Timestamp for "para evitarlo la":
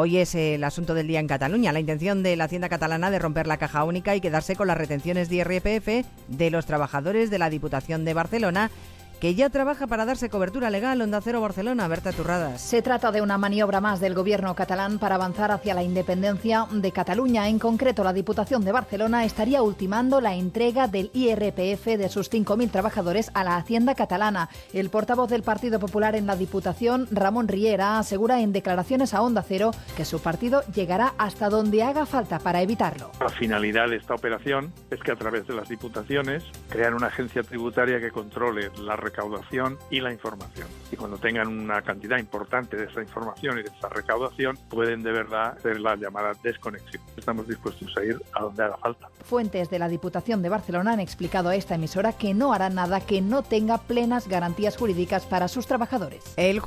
32.38-33.28